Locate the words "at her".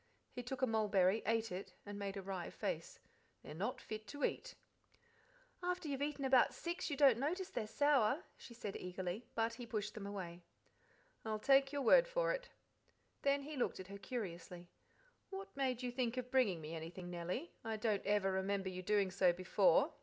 13.79-13.99